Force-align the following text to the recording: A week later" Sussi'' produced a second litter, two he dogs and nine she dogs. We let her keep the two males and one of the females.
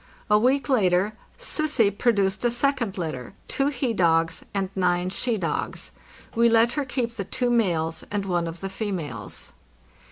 A 0.31 0.39
week 0.39 0.67
later" 0.67 1.13
Sussi'' 1.39 1.95
produced 1.95 2.43
a 2.43 2.49
second 2.49 2.97
litter, 2.97 3.33
two 3.47 3.67
he 3.67 3.93
dogs 3.93 4.43
and 4.51 4.71
nine 4.75 5.11
she 5.11 5.37
dogs. 5.37 5.91
We 6.33 6.49
let 6.49 6.71
her 6.71 6.85
keep 6.85 7.17
the 7.17 7.23
two 7.25 7.51
males 7.51 8.03
and 8.09 8.25
one 8.25 8.47
of 8.47 8.61
the 8.61 8.69
females. 8.69 9.51